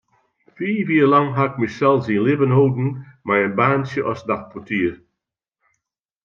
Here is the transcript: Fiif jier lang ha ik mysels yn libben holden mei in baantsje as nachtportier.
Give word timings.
Fiif 0.55 0.87
jier 0.91 1.09
lang 1.13 1.29
ha 1.35 1.43
ik 1.49 1.55
mysels 1.61 2.05
yn 2.15 2.23
libben 2.25 2.55
holden 2.57 2.89
mei 3.25 3.41
in 3.47 3.57
baantsje 3.59 4.01
as 4.11 4.21
nachtportier. 4.29 4.95